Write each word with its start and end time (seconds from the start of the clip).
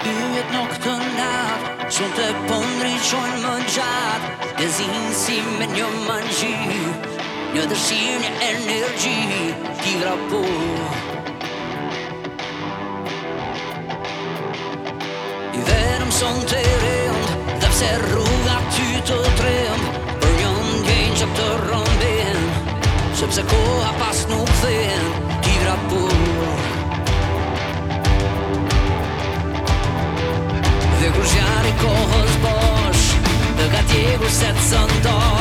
Dyjet 0.00 0.48
nuk 0.54 0.76
të 0.84 0.92
nat, 1.18 1.64
qënë 1.96 2.14
të 2.18 2.28
pëndri 2.46 2.92
qënë 3.10 3.40
më 3.48 3.56
gjatë 3.74 4.48
të 4.60 4.68
zinë 4.78 5.10
si 5.18 5.34
me 5.58 5.66
një 5.74 5.88
mangi, 6.06 6.54
një 7.54 7.66
dërshirë 7.72 8.16
një 8.24 8.30
energji 8.48 9.16
t'i 9.82 9.92
vrapo. 10.00 10.40
I 15.52 15.64
verëm 15.68 16.14
sënë 16.20 16.48
të 16.52 16.62
rëndë, 16.64 17.34
dhe 17.60 17.68
pse 17.74 17.90
rruga 18.08 18.56
ty 18.74 18.88
të 19.10 19.18
trembë, 19.42 19.90
për 20.24 20.32
një 20.40 20.54
ndjenë 20.72 21.20
që 21.20 21.28
të 21.40 21.50
rëndë, 21.66 22.46
sëpse 23.20 23.46
koha 23.52 23.92
pas 24.02 24.24
nuk 24.32 24.54
dhenë, 24.62 25.20
t'i 25.44 25.58
vrapo. 25.66 26.25
set 34.28 34.74
on 34.74 34.88
top. 35.02 35.35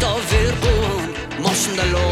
der 0.00 0.18
ved 0.30 0.48
roen, 0.64 1.10
morsen 1.42 1.74
der 1.78 1.86
lå. 1.94 2.06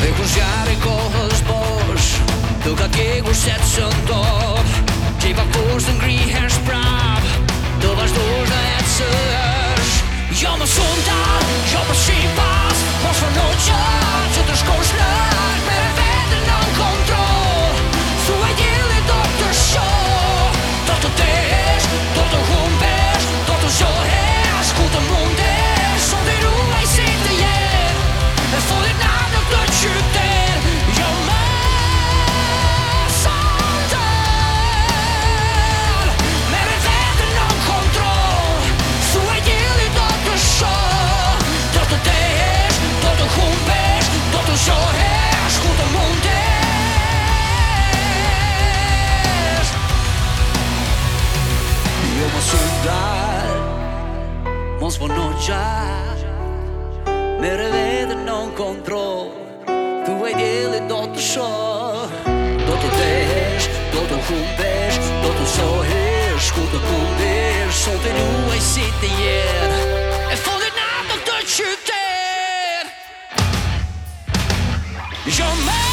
Dhe 0.00 0.10
kur 0.16 0.26
zjarë 0.34 0.72
i 0.72 0.78
kohës 0.86 1.38
bosh 1.50 2.08
Duka 2.64 2.88
tjegu 2.96 3.32
se 3.44 3.54
të 3.60 3.68
shëndor 3.70 4.74
Që 5.22 5.30
i 5.32 5.36
pa 5.38 5.44
you're 10.44 10.58
my 10.58 10.64
sundown, 10.66 11.42
you're 11.70 11.86
my 11.88 11.94
sheep. 11.94 12.63
Mon 54.84 54.90
s'po 54.92 55.06
në 55.08 55.18
qa 55.40 55.66
Me 57.40 57.50
rëve 57.56 58.02
dhe 58.10 58.16
non 58.26 58.50
kontrol 58.52 59.30
Tu 60.04 60.12
e 60.28 60.32
djeli 60.36 60.82
do 60.90 60.98
të 61.14 61.22
sho 61.24 61.46
Do 62.68 62.74
të 62.82 62.90
desh, 62.98 63.68
do 63.94 64.02
të 64.10 64.18
humbesh 64.28 65.00
Do 65.24 65.30
të 65.38 65.46
sohesh, 65.54 66.50
ku 66.58 66.66
të 66.74 66.82
kundesh 66.84 67.80
Sot 67.86 67.96
të 68.04 68.12
njuaj 68.18 68.60
si 68.70 68.84
të 69.00 69.14
jet 69.22 69.88
E 70.36 70.36
fogë 70.44 70.68
nga 70.76 70.90
do 71.08 71.16
të 71.30 71.40
qyter 71.56 72.92
jo 75.40 75.83